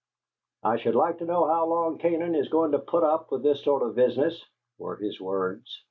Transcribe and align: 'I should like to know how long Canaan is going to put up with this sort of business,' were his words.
'I 0.63 0.77
should 0.77 0.95
like 0.95 1.19
to 1.19 1.25
know 1.25 1.45
how 1.47 1.67
long 1.67 1.99
Canaan 1.99 2.33
is 2.33 2.49
going 2.49 2.71
to 2.71 2.79
put 2.79 3.03
up 3.03 3.29
with 3.31 3.43
this 3.43 3.63
sort 3.63 3.83
of 3.83 3.93
business,' 3.93 4.43
were 4.79 4.95
his 4.95 5.21
words. 5.21 5.79